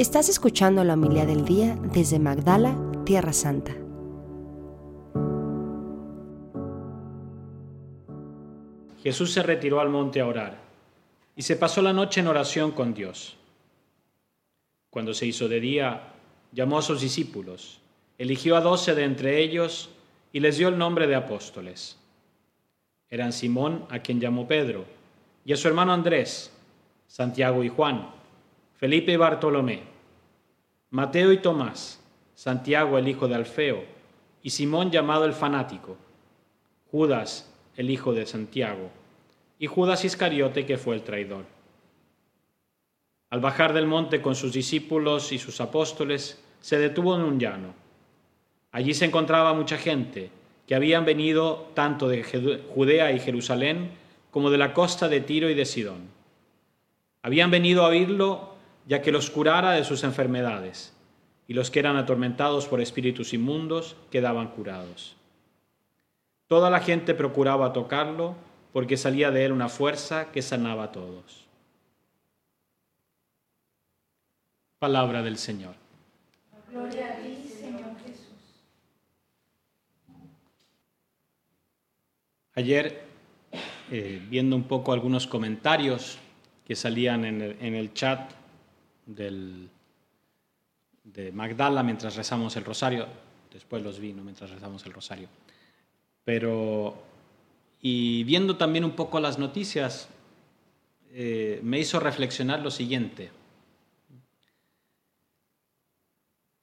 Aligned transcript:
Estás 0.00 0.30
escuchando 0.30 0.82
la 0.82 0.94
humildad 0.94 1.26
del 1.26 1.44
día 1.44 1.76
desde 1.92 2.18
Magdala, 2.18 2.74
Tierra 3.04 3.34
Santa. 3.34 3.76
Jesús 9.02 9.30
se 9.30 9.42
retiró 9.42 9.78
al 9.78 9.90
monte 9.90 10.22
a 10.22 10.26
orar 10.26 10.56
y 11.36 11.42
se 11.42 11.54
pasó 11.54 11.82
la 11.82 11.92
noche 11.92 12.20
en 12.20 12.28
oración 12.28 12.70
con 12.70 12.94
Dios. 12.94 13.36
Cuando 14.88 15.12
se 15.12 15.26
hizo 15.26 15.48
de 15.48 15.60
día, 15.60 16.14
llamó 16.50 16.78
a 16.78 16.82
sus 16.82 17.02
discípulos, 17.02 17.82
eligió 18.16 18.56
a 18.56 18.62
doce 18.62 18.94
de 18.94 19.04
entre 19.04 19.38
ellos 19.42 19.90
y 20.32 20.40
les 20.40 20.56
dio 20.56 20.68
el 20.68 20.78
nombre 20.78 21.08
de 21.08 21.16
apóstoles. 21.16 21.98
Eran 23.10 23.34
Simón, 23.34 23.84
a 23.90 23.98
quien 23.98 24.18
llamó 24.18 24.48
Pedro, 24.48 24.86
y 25.44 25.52
a 25.52 25.58
su 25.58 25.68
hermano 25.68 25.92
Andrés, 25.92 26.50
Santiago 27.06 27.62
y 27.62 27.68
Juan, 27.68 28.18
Felipe 28.80 29.12
y 29.12 29.16
Bartolomé, 29.16 29.89
Mateo 30.92 31.30
y 31.30 31.38
Tomás, 31.38 32.00
Santiago 32.34 32.98
el 32.98 33.06
hijo 33.06 33.28
de 33.28 33.36
Alfeo, 33.36 33.84
y 34.42 34.50
Simón 34.50 34.90
llamado 34.90 35.24
el 35.24 35.34
fanático, 35.34 35.96
Judas 36.90 37.48
el 37.76 37.90
hijo 37.90 38.12
de 38.12 38.26
Santiago, 38.26 38.90
y 39.60 39.68
Judas 39.68 40.04
Iscariote 40.04 40.66
que 40.66 40.78
fue 40.78 40.96
el 40.96 41.02
traidor. 41.02 41.44
Al 43.30 43.38
bajar 43.38 43.72
del 43.72 43.86
monte 43.86 44.20
con 44.20 44.34
sus 44.34 44.52
discípulos 44.52 45.30
y 45.30 45.38
sus 45.38 45.60
apóstoles, 45.60 46.42
se 46.60 46.78
detuvo 46.80 47.14
en 47.14 47.22
un 47.22 47.38
llano. 47.38 47.72
Allí 48.72 48.92
se 48.92 49.04
encontraba 49.04 49.54
mucha 49.54 49.78
gente 49.78 50.30
que 50.66 50.74
habían 50.74 51.04
venido 51.04 51.70
tanto 51.74 52.08
de 52.08 52.24
Judea 52.74 53.12
y 53.12 53.20
Jerusalén 53.20 53.92
como 54.32 54.50
de 54.50 54.58
la 54.58 54.74
costa 54.74 55.08
de 55.08 55.20
Tiro 55.20 55.48
y 55.48 55.54
de 55.54 55.66
Sidón. 55.66 56.08
Habían 57.22 57.52
venido 57.52 57.84
a 57.84 57.88
oírlo 57.90 58.49
ya 58.86 59.02
que 59.02 59.12
los 59.12 59.30
curara 59.30 59.72
de 59.72 59.84
sus 59.84 60.04
enfermedades, 60.04 60.94
y 61.46 61.54
los 61.54 61.70
que 61.70 61.80
eran 61.80 61.96
atormentados 61.96 62.66
por 62.68 62.80
espíritus 62.80 63.34
inmundos 63.34 63.96
quedaban 64.10 64.48
curados. 64.48 65.16
Toda 66.46 66.70
la 66.70 66.80
gente 66.80 67.14
procuraba 67.14 67.72
tocarlo 67.72 68.36
porque 68.72 68.96
salía 68.96 69.30
de 69.30 69.44
él 69.44 69.52
una 69.52 69.68
fuerza 69.68 70.30
que 70.32 70.42
sanaba 70.42 70.84
a 70.84 70.92
todos. 70.92 71.46
Palabra 74.78 75.22
del 75.22 75.36
Señor. 75.36 75.74
Gloria 76.70 77.12
a 77.12 77.16
ti, 77.16 77.36
Señor 77.46 77.96
Jesús. 78.04 78.64
Ayer, 82.54 83.02
eh, 83.90 84.24
viendo 84.28 84.56
un 84.56 84.64
poco 84.64 84.92
algunos 84.92 85.26
comentarios 85.26 86.18
que 86.64 86.76
salían 86.76 87.24
en 87.24 87.42
el, 87.42 87.92
chat 87.94 88.32
del, 89.06 89.70
de 91.04 91.32
Magdala 91.32 91.82
mientras 91.82 92.16
rezamos 92.16 92.56
el 92.56 92.64
rosario, 92.64 93.06
después 93.52 93.82
los 93.82 93.98
vi, 93.98 94.12
mientras 94.12 94.50
rezamos 94.50 94.84
el 94.86 94.92
rosario, 94.92 95.28
pero 96.24 97.10
y 97.80 98.24
viendo 98.24 98.56
también 98.56 98.84
un 98.84 98.92
poco 98.92 99.20
las 99.20 99.38
noticias, 99.38 100.08
eh, 101.12 101.60
me 101.62 101.78
hizo 101.78 101.98
reflexionar 101.98 102.60
lo 102.60 102.70
siguiente. 102.70 103.30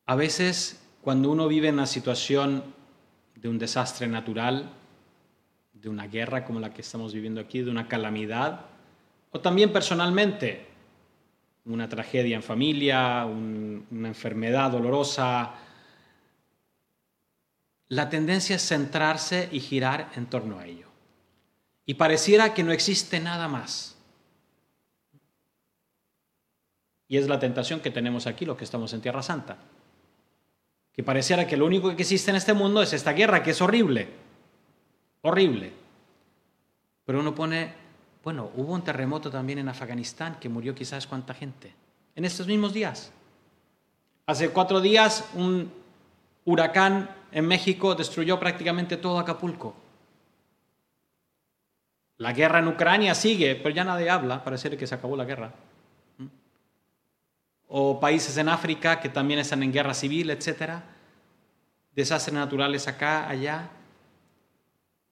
A 0.06 0.16
veces, 0.16 0.82
cuando 1.02 1.32
uno 1.32 1.48
vive 1.48 1.68
en 1.70 1.76
una 1.76 1.88
situación 1.88 2.64
de 3.36 3.50
un 3.50 3.58
desastre 3.58 4.08
natural, 4.08 4.72
de 5.74 5.90
una 5.90 6.08
guerra 6.08 6.46
como 6.46 6.60
la 6.60 6.74
que 6.74 6.82
estamos 6.82 7.14
viviendo 7.14 7.42
aquí, 7.42 7.62
de 7.62 7.72
una 7.72 7.88
calamidad, 7.88 8.66
o 9.32 9.42
también 9.42 9.74
personalmente, 9.74 10.68
una 11.68 11.90
tragedia 11.90 12.36
en 12.36 12.44
familia, 12.44 13.26
una 13.26 14.08
enfermedad 14.08 14.72
dolorosa, 14.72 15.54
la 17.90 18.10
tendencia 18.10 18.58
es 18.58 18.68
centrarse 18.68 19.50
y 19.52 19.60
girar 19.60 20.12
en 20.16 20.26
torno 20.26 20.60
a 20.60 20.66
ello. 20.66 20.88
Y 21.86 21.94
pareciera 21.94 22.54
que 22.54 22.64
no 22.64 22.72
existe 22.72 23.20
nada 23.20 23.48
más. 23.48 23.96
Y 27.08 27.18
es 27.18 27.30
la 27.30 27.40
tentación 27.40 27.80
que 27.80 27.92
tenemos 27.92 28.28
aquí, 28.28 28.46
los 28.46 28.58
que 28.58 28.66
estamos 28.66 28.92
en 28.92 29.02
Tierra 29.02 29.24
Santa. 29.24 29.58
Que 30.92 31.04
pareciera 31.04 31.48
que 31.48 31.56
lo 31.56 31.66
único 31.66 31.96
que 31.96 32.02
existe 32.02 32.30
en 32.32 32.36
este 32.36 32.54
mundo 32.54 32.82
es 32.82 32.92
esta 32.92 33.14
guerra, 33.14 33.42
que 33.42 33.52
es 33.52 33.62
horrible. 33.62 34.10
Horrible. 35.22 35.72
Pero 37.06 37.22
uno 37.22 37.34
pone, 37.34 37.74
bueno, 38.28 38.52
hubo 38.58 38.74
un 38.74 38.82
terremoto 38.82 39.32
también 39.32 39.60
en 39.60 39.70
Afganistán 39.70 40.36
que 40.38 40.50
murió 40.50 40.76
quizás 40.76 41.08
cuánta 41.08 41.34
gente. 41.34 41.74
En 42.14 42.26
estos 42.26 42.46
mismos 42.46 42.74
días. 42.74 43.10
Hace 44.26 44.50
cuatro 44.50 44.82
días 44.82 45.30
un 45.34 45.72
huracán 46.44 47.10
en 47.32 47.48
México 47.48 47.96
destruyó 47.96 48.38
prácticamente 48.38 48.98
todo 48.98 49.18
Acapulco. 49.18 49.74
La 52.18 52.34
guerra 52.34 52.60
en 52.60 52.68
Ucrania 52.68 53.16
sigue, 53.16 53.56
pero 53.56 53.74
ya 53.74 53.86
nadie 53.86 54.10
habla, 54.10 54.44
parece 54.44 54.76
que 54.76 54.86
se 54.86 54.96
acabó 54.96 55.16
la 55.16 55.24
guerra. 55.24 55.54
O 57.70 57.98
países 57.98 58.36
en 58.36 58.50
África 58.50 59.00
que 59.00 59.08
también 59.08 59.40
están 59.40 59.64
en 59.64 59.72
guerra 59.72 59.94
civil, 59.94 60.32
etc. 60.32 60.82
Desastres 61.96 62.34
naturales 62.34 62.90
acá, 62.90 63.30
allá. 63.30 63.70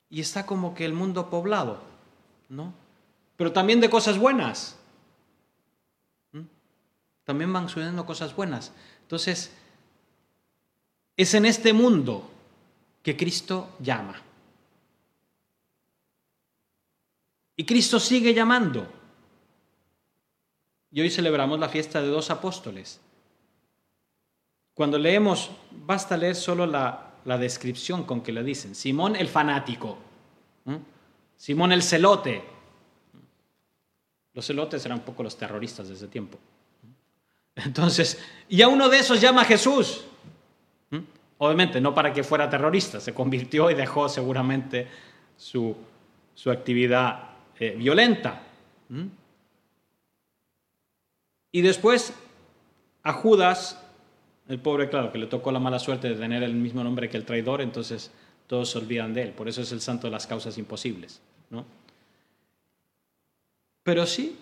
Y 0.09 0.19
está 0.19 0.45
como 0.45 0.75
que 0.75 0.83
el 0.83 0.91
mundo 0.91 1.29
poblado, 1.29 1.81
¿no? 2.49 2.83
Pero 3.37 3.51
también 3.51 3.81
de 3.81 3.89
cosas 3.89 4.17
buenas. 4.17 4.77
También 7.25 7.51
van 7.51 7.67
sucediendo 7.67 8.05
cosas 8.05 8.35
buenas. 8.35 8.71
Entonces, 9.01 9.51
es 11.17 11.33
en 11.33 11.45
este 11.45 11.73
mundo 11.73 12.29
que 13.01 13.17
Cristo 13.17 13.75
llama. 13.79 14.21
Y 17.57 17.65
Cristo 17.65 17.99
sigue 17.99 18.33
llamando. 18.33 18.87
Y 20.91 21.01
hoy 21.01 21.09
celebramos 21.09 21.59
la 21.59 21.69
fiesta 21.69 22.01
de 22.01 22.07
dos 22.07 22.29
apóstoles. 22.29 23.01
Cuando 24.73 24.97
leemos, 24.97 25.51
basta 25.71 26.17
leer 26.17 26.35
solo 26.35 26.65
la, 26.65 27.01
descripción 27.39 28.03
con 28.03 28.21
que 28.21 28.31
le 28.31 28.43
dicen. 28.43 28.75
Simón 28.75 29.15
el 29.15 29.27
fanático. 29.27 29.97
Simón 31.37 31.71
el 31.71 31.81
celote. 31.81 32.54
Los 34.35 34.45
celotes 34.45 34.85
eran 34.85 34.99
un 34.99 35.05
poco 35.05 35.23
los 35.23 35.37
terroristas 35.37 35.87
de 35.87 35.95
ese 35.95 36.07
tiempo. 36.07 36.37
Entonces, 37.55 38.21
y 38.49 38.61
a 38.61 38.67
uno 38.67 38.89
de 38.89 38.99
esos 38.99 39.19
llama 39.19 39.45
Jesús. 39.45 40.05
Obviamente, 41.37 41.81
no 41.81 41.93
para 41.93 42.13
que 42.13 42.23
fuera 42.23 42.49
terrorista, 42.49 42.99
se 42.99 43.13
convirtió 43.13 43.69
y 43.69 43.73
dejó 43.73 44.07
seguramente 44.07 44.87
su, 45.35 45.75
su 46.33 46.49
actividad 46.49 47.29
eh, 47.59 47.75
violenta. 47.77 48.41
Y 51.51 51.61
después 51.61 52.13
a 53.03 53.13
Judas, 53.13 53.81
el 54.47 54.59
pobre, 54.59 54.89
claro, 54.89 55.11
que 55.11 55.17
le 55.17 55.27
tocó 55.27 55.51
la 55.51 55.59
mala 55.59 55.79
suerte 55.79 56.09
de 56.09 56.15
tener 56.15 56.41
el 56.43 56.53
mismo 56.53 56.83
nombre 56.83 57.09
que 57.09 57.17
el 57.17 57.25
traidor, 57.25 57.61
entonces 57.61 58.11
todos 58.47 58.69
se 58.71 58.77
olvidan 58.77 59.13
de 59.13 59.23
él. 59.23 59.29
Por 59.31 59.49
eso 59.49 59.61
es 59.61 59.71
el 59.71 59.81
santo 59.81 60.07
de 60.07 60.11
las 60.11 60.27
causas 60.27 60.57
imposibles. 60.57 61.21
¿no? 61.49 61.65
Pero 63.85 64.05
sí, 64.05 64.37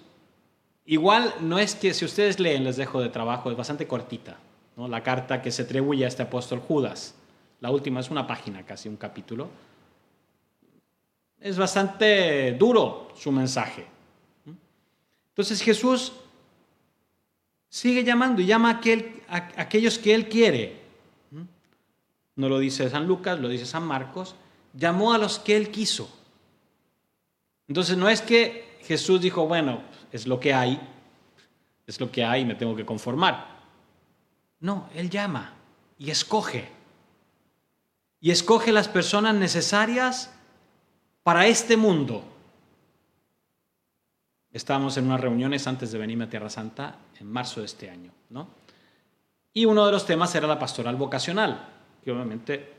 igual 0.87 1.35
no 1.41 1.59
es 1.59 1.75
que 1.75 1.93
si 1.93 2.05
ustedes 2.05 2.39
leen, 2.39 2.63
les 2.63 2.77
dejo 2.77 2.99
de 2.99 3.09
trabajo, 3.09 3.51
es 3.51 3.57
bastante 3.57 3.85
cortita. 3.85 4.37
¿no? 4.75 4.87
La 4.87 5.03
carta 5.03 5.43
que 5.43 5.51
se 5.51 5.61
atribuye 5.61 6.05
a 6.05 6.07
este 6.07 6.23
apóstol 6.23 6.59
Judas. 6.59 7.13
La 7.61 7.69
última 7.69 7.99
es 7.99 8.09
una 8.09 8.25
página, 8.25 8.65
casi 8.65 8.89
un 8.89 8.97
capítulo 8.97 9.49
es 11.43 11.57
bastante 11.57 12.53
duro 12.53 13.09
su 13.15 13.31
mensaje. 13.31 13.85
Entonces 15.29 15.61
Jesús 15.61 16.13
sigue 17.67 18.03
llamando 18.03 18.41
y 18.41 18.45
llama 18.45 18.79
a, 19.28 19.37
aquellos 19.57 19.99
que 19.99 20.16
Él 20.16 20.29
quiere. 20.29 20.81
No 22.35 22.47
lo 22.47 22.59
dice 22.59 22.89
San 22.89 23.05
Lucas, 23.07 23.39
lo 23.39 23.49
dice 23.49 23.66
San 23.66 23.84
Marcos. 23.84 24.35
Llamó 24.73 25.13
a 25.13 25.17
los 25.17 25.37
que 25.37 25.57
Él 25.57 25.69
quiso. 25.69 26.09
Entonces 27.67 27.97
no 27.97 28.07
es 28.07 28.22
que 28.22 28.72
Jesús 28.84 29.22
dijo, 29.22 29.47
bueno, 29.47 29.82
es 30.12 30.28
lo 30.28 30.40
que 30.40 30.53
hay, 30.53 30.80
es 31.88 32.00
lo 32.00 32.12
que 32.12 32.24
hay, 32.24 32.46
me 32.46 32.56
tengo 32.56 32.76
que 32.76 32.85
conformar. 32.85 33.47
No, 34.59 34.90
Él 34.94 35.09
llama 35.09 35.53
y 35.97 36.12
escoge. 36.12 36.70
Y 38.20 38.32
escoge 38.32 38.72
las 38.72 38.88
personas 38.88 39.35
necesarias 39.35 40.34
para 41.24 41.47
este 41.47 41.78
mundo. 41.78 42.24
Estábamos 44.52 44.96
en 44.97 45.06
unas 45.06 45.20
reuniones 45.20 45.68
antes 45.68 45.91
de 45.91 45.97
venirme 45.97 46.26
a 46.26 46.30
Tierra 46.30 46.50
Santa 46.50 47.00
en 47.20 47.32
marzo 47.32 47.59
de 47.59 47.66
este 47.66 47.90
año, 47.90 48.12
¿no? 48.30 48.47
Y 49.53 49.66
uno 49.66 49.85
de 49.85 49.91
los 49.91 50.06
temas 50.06 50.34
era 50.35 50.47
la 50.47 50.59
pastoral 50.59 50.96
vocacional, 50.96 51.70
que 52.03 52.12
obviamente, 52.12 52.74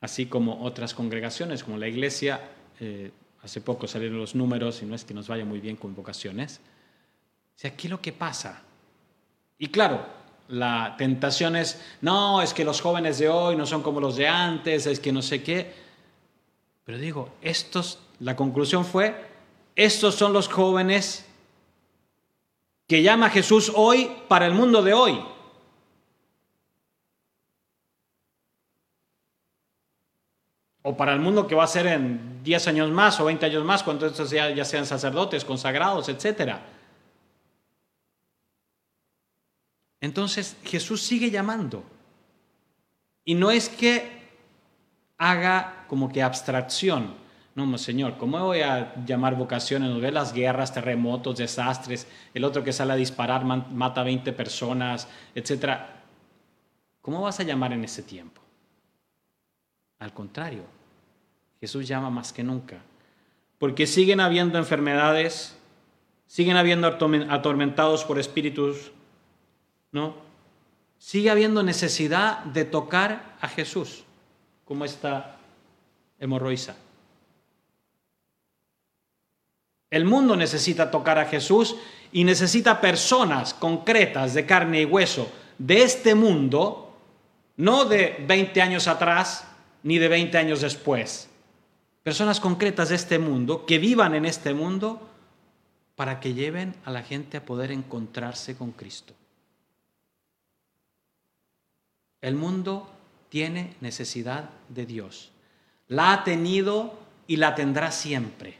así 0.00 0.26
como 0.26 0.62
otras 0.62 0.94
congregaciones, 0.94 1.64
como 1.64 1.78
la 1.78 1.88
iglesia, 1.88 2.50
eh, 2.78 3.10
hace 3.42 3.60
poco 3.60 3.86
salieron 3.86 4.18
los 4.18 4.34
números 4.34 4.82
y 4.82 4.86
no 4.86 4.94
es 4.94 5.04
que 5.04 5.14
nos 5.14 5.28
vaya 5.28 5.44
muy 5.44 5.60
bien 5.60 5.76
con 5.76 5.94
vocaciones. 5.94 6.60
O 7.56 7.58
sea, 7.60 7.70
aquí 7.70 7.88
lo 7.88 8.00
que 8.00 8.12
pasa 8.12 8.62
Y 9.58 9.68
claro, 9.68 10.06
la 10.48 10.94
tentación 10.98 11.56
es, 11.56 11.80
no, 12.00 12.42
es 12.42 12.54
que 12.54 12.64
los 12.64 12.80
jóvenes 12.80 13.18
de 13.18 13.28
hoy 13.28 13.56
no 13.56 13.66
son 13.66 13.82
como 13.82 14.00
los 14.00 14.16
de 14.16 14.26
antes, 14.26 14.86
es 14.86 14.98
que 14.98 15.12
no 15.12 15.22
sé 15.22 15.42
qué. 15.42 15.72
Pero 16.84 16.98
digo, 16.98 17.30
estos, 17.40 17.98
la 18.18 18.34
conclusión 18.34 18.84
fue, 18.84 19.14
estos 19.76 20.14
son 20.14 20.32
los 20.32 20.48
jóvenes 20.48 21.26
que 22.88 23.02
llama 23.02 23.30
Jesús 23.30 23.70
hoy 23.74 24.10
para 24.26 24.46
el 24.46 24.54
mundo 24.54 24.82
de 24.82 24.92
hoy. 24.92 25.20
O 30.90 30.96
para 30.96 31.12
el 31.12 31.20
mundo 31.20 31.46
que 31.46 31.54
va 31.54 31.62
a 31.62 31.68
ser 31.68 31.86
en 31.86 32.42
10 32.42 32.66
años 32.66 32.90
más 32.90 33.20
o 33.20 33.26
20 33.26 33.46
años 33.46 33.64
más, 33.64 33.84
cuando 33.84 34.06
estos 34.06 34.28
ya, 34.30 34.64
sean 34.64 34.84
sacerdotes, 34.84 35.44
consagrados, 35.44 36.08
etc. 36.08 36.56
Entonces 40.00 40.56
Jesús 40.64 41.00
sigue 41.00 41.30
llamando. 41.30 41.84
Y 43.24 43.36
no 43.36 43.52
es 43.52 43.68
que 43.68 44.32
haga 45.16 45.84
como 45.86 46.10
que 46.10 46.24
abstracción. 46.24 47.14
No, 47.54 47.78
Señor, 47.78 48.16
¿cómo 48.18 48.44
voy 48.44 48.62
a 48.62 48.92
llamar 49.06 49.36
vocaciones? 49.36 49.90
Nos 49.90 50.00
ve 50.00 50.10
las 50.10 50.32
guerras, 50.32 50.74
terremotos, 50.74 51.38
desastres, 51.38 52.08
el 52.34 52.42
otro 52.42 52.64
que 52.64 52.72
sale 52.72 52.94
a 52.94 52.96
disparar 52.96 53.44
mata 53.44 54.00
a 54.00 54.04
20 54.04 54.32
personas, 54.32 55.06
etc. 55.36 55.82
¿Cómo 57.00 57.22
vas 57.22 57.38
a 57.38 57.44
llamar 57.44 57.74
en 57.74 57.84
ese 57.84 58.02
tiempo? 58.02 58.42
Al 60.00 60.12
contrario, 60.12 60.79
Jesús 61.60 61.86
llama 61.86 62.10
más 62.10 62.32
que 62.32 62.42
nunca, 62.42 62.78
porque 63.58 63.86
siguen 63.86 64.20
habiendo 64.20 64.58
enfermedades, 64.58 65.56
siguen 66.26 66.56
habiendo 66.56 66.86
atormentados 66.86 68.04
por 68.04 68.18
espíritus, 68.18 68.92
¿no? 69.92 70.14
Sigue 70.98 71.30
habiendo 71.30 71.62
necesidad 71.62 72.44
de 72.44 72.64
tocar 72.64 73.36
a 73.40 73.48
Jesús, 73.48 74.04
como 74.64 74.84
esta 74.84 75.38
hemorroisa. 76.18 76.76
El 79.90 80.04
mundo 80.04 80.36
necesita 80.36 80.90
tocar 80.90 81.18
a 81.18 81.26
Jesús 81.26 81.76
y 82.12 82.24
necesita 82.24 82.80
personas 82.80 83.54
concretas 83.54 84.34
de 84.34 84.46
carne 84.46 84.82
y 84.82 84.84
hueso 84.84 85.30
de 85.58 85.82
este 85.82 86.14
mundo, 86.14 86.96
no 87.56 87.84
de 87.84 88.24
20 88.26 88.62
años 88.62 88.88
atrás 88.88 89.46
ni 89.82 89.98
de 89.98 90.08
20 90.08 90.38
años 90.38 90.60
después. 90.60 91.29
Personas 92.02 92.40
concretas 92.40 92.88
de 92.88 92.94
este 92.94 93.18
mundo 93.18 93.66
que 93.66 93.78
vivan 93.78 94.14
en 94.14 94.24
este 94.24 94.54
mundo 94.54 95.06
para 95.96 96.18
que 96.18 96.32
lleven 96.32 96.74
a 96.84 96.90
la 96.90 97.02
gente 97.02 97.36
a 97.36 97.44
poder 97.44 97.70
encontrarse 97.70 98.56
con 98.56 98.72
Cristo. 98.72 99.14
El 102.22 102.34
mundo 102.34 102.90
tiene 103.28 103.76
necesidad 103.80 104.50
de 104.68 104.86
Dios. 104.86 105.30
La 105.88 106.12
ha 106.12 106.24
tenido 106.24 106.98
y 107.26 107.36
la 107.36 107.54
tendrá 107.54 107.90
siempre. 107.90 108.58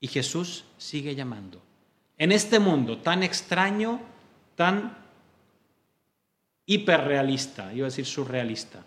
Y 0.00 0.08
Jesús 0.08 0.64
sigue 0.78 1.14
llamando. 1.14 1.62
En 2.18 2.32
este 2.32 2.58
mundo 2.58 2.98
tan 2.98 3.22
extraño, 3.22 4.00
tan 4.54 4.96
hiperrealista, 6.64 7.72
iba 7.72 7.86
a 7.86 7.90
decir 7.90 8.06
surrealista, 8.06 8.84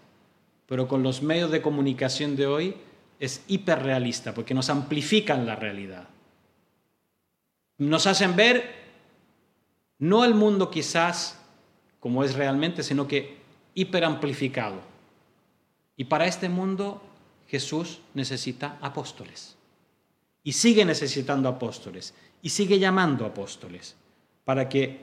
pero 0.70 0.88
con 0.88 1.02
los 1.02 1.24
medios 1.24 1.50
de 1.50 1.64
comunicación 1.64 2.36
de 2.36 2.46
hoy 2.46 2.76
es 3.20 3.44
hiperrealista 3.48 4.36
porque 4.36 4.54
nos 4.54 4.70
amplifican 4.70 5.48
la 5.48 5.56
realidad. 5.56 6.08
Nos 7.80 8.06
hacen 8.06 8.36
ver 8.36 8.76
no 9.98 10.24
el 10.24 10.36
mundo 10.36 10.70
quizás 10.70 11.42
como 12.00 12.24
es 12.24 12.36
realmente, 12.36 12.84
sino 12.84 13.08
que 13.08 13.40
hiperamplificado. 13.74 14.80
Y 15.98 16.04
para 16.04 16.28
este 16.28 16.50
mundo 16.50 17.02
Jesús 17.48 18.02
necesita 18.14 18.78
apóstoles. 18.80 19.58
Y 20.44 20.52
sigue 20.52 20.86
necesitando 20.86 21.50
apóstoles. 21.50 22.14
Y 22.44 22.50
sigue 22.50 22.78
llamando 22.78 23.26
apóstoles 23.26 23.96
para 24.46 24.70
que 24.70 25.00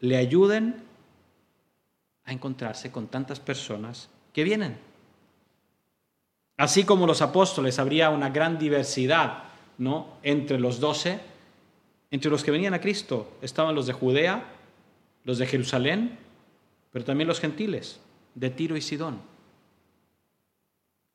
le 0.00 0.16
ayuden 0.16 0.82
a 2.24 2.32
encontrarse 2.32 2.90
con 2.90 3.06
tantas 3.06 3.38
personas 3.38 4.08
que 4.32 4.42
vienen. 4.42 4.93
Así 6.56 6.84
como 6.84 7.06
los 7.06 7.20
apóstoles, 7.20 7.78
habría 7.78 8.10
una 8.10 8.30
gran 8.30 8.58
diversidad 8.58 9.44
¿no? 9.78 10.18
entre 10.22 10.58
los 10.58 10.80
doce. 10.80 11.20
Entre 12.10 12.30
los 12.30 12.44
que 12.44 12.52
venían 12.52 12.74
a 12.74 12.80
Cristo 12.80 13.32
estaban 13.42 13.74
los 13.74 13.86
de 13.86 13.92
Judea, 13.92 14.44
los 15.24 15.38
de 15.38 15.46
Jerusalén, 15.46 16.18
pero 16.92 17.04
también 17.04 17.26
los 17.26 17.40
gentiles 17.40 17.98
de 18.34 18.50
Tiro 18.50 18.76
y 18.76 18.80
Sidón. 18.80 19.20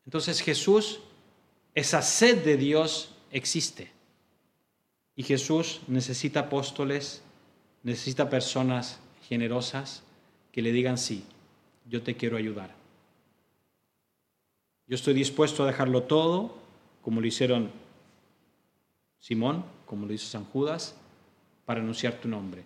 Entonces 0.05 0.41
Jesús, 0.41 0.99
esa 1.73 2.01
sed 2.01 2.43
de 2.43 2.57
Dios 2.57 3.15
existe. 3.31 3.91
Y 5.15 5.23
Jesús 5.23 5.81
necesita 5.87 6.41
apóstoles, 6.41 7.21
necesita 7.83 8.29
personas 8.29 8.99
generosas 9.27 10.03
que 10.51 10.61
le 10.61 10.71
digan, 10.71 10.97
sí, 10.97 11.23
yo 11.85 12.01
te 12.01 12.15
quiero 12.15 12.37
ayudar. 12.37 12.78
Yo 14.89 14.95
estoy 14.95 15.13
dispuesto 15.13 15.61
a 15.61 15.67
dejarlo 15.67 16.01
todo, 16.01 16.51
como 17.03 17.21
lo 17.21 17.27
hicieron 17.27 17.69
Simón, 19.19 19.63
como 19.85 20.07
lo 20.07 20.13
hizo 20.13 20.25
San 20.25 20.45
Judas, 20.45 20.95
para 21.63 21.79
anunciar 21.79 22.15
tu 22.15 22.27
nombre, 22.27 22.63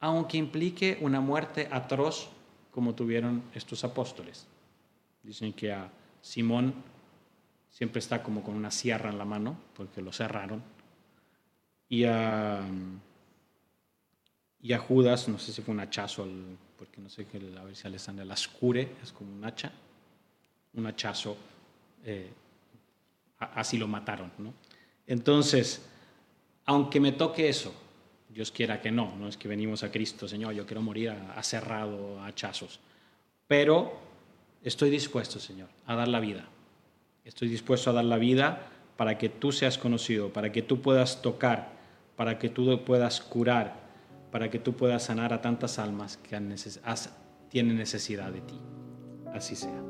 aunque 0.00 0.38
implique 0.38 0.96
una 1.02 1.20
muerte 1.20 1.68
atroz 1.70 2.30
como 2.70 2.94
tuvieron 2.94 3.42
estos 3.54 3.84
apóstoles. 3.84 4.46
Dicen 5.22 5.52
que 5.52 5.70
a 5.70 5.90
Simón 6.22 6.72
siempre 7.68 7.98
está 7.98 8.22
como 8.22 8.42
con 8.42 8.54
una 8.54 8.70
sierra 8.70 9.10
en 9.10 9.18
la 9.18 9.26
mano, 9.26 9.54
porque 9.76 10.00
lo 10.00 10.14
cerraron. 10.14 10.62
Y 11.90 12.04
a, 12.04 12.64
Judas, 14.88 15.28
no 15.28 15.38
sé 15.38 15.52
si 15.52 15.60
fue 15.60 15.74
un 15.74 15.80
hachazo, 15.80 16.26
porque 16.78 17.02
no 17.02 17.10
sé 17.10 17.26
qué, 17.26 17.36
a 17.36 17.64
ver 17.64 17.76
si 17.76 17.86
Alessandra 17.86 18.24
las 18.24 18.48
cure, 18.48 18.94
es 19.02 19.12
como 19.12 19.30
un 19.30 19.44
hacha, 19.44 19.70
un 20.74 20.86
hachazo, 20.86 21.36
eh, 22.04 22.30
así 23.38 23.78
lo 23.78 23.88
mataron. 23.88 24.32
¿no? 24.38 24.54
Entonces, 25.06 25.86
aunque 26.66 27.00
me 27.00 27.12
toque 27.12 27.48
eso, 27.48 27.74
Dios 28.28 28.50
quiera 28.52 28.80
que 28.80 28.90
no, 28.90 29.16
no 29.16 29.28
es 29.28 29.36
que 29.36 29.48
venimos 29.48 29.82
a 29.82 29.90
Cristo, 29.90 30.28
Señor, 30.28 30.54
yo 30.54 30.66
quiero 30.66 30.82
morir 30.82 31.10
aserrado 31.34 32.20
a 32.20 32.26
hachazos, 32.26 32.78
pero 33.48 33.98
estoy 34.62 34.90
dispuesto, 34.90 35.40
Señor, 35.40 35.68
a 35.86 35.96
dar 35.96 36.08
la 36.08 36.20
vida. 36.20 36.48
Estoy 37.24 37.48
dispuesto 37.48 37.90
a 37.90 37.92
dar 37.92 38.04
la 38.04 38.16
vida 38.16 38.68
para 38.96 39.18
que 39.18 39.28
tú 39.28 39.50
seas 39.50 39.78
conocido, 39.78 40.32
para 40.32 40.52
que 40.52 40.62
tú 40.62 40.80
puedas 40.80 41.22
tocar, 41.22 41.72
para 42.16 42.38
que 42.38 42.48
tú 42.48 42.84
puedas 42.84 43.20
curar, 43.20 43.80
para 44.30 44.50
que 44.50 44.58
tú 44.58 44.74
puedas 44.74 45.04
sanar 45.04 45.32
a 45.32 45.40
tantas 45.40 45.78
almas 45.78 46.16
que 46.18 46.38
tienen 47.48 47.76
necesidad 47.76 48.30
de 48.30 48.40
ti. 48.42 48.60
Así 49.34 49.56
sea. 49.56 49.89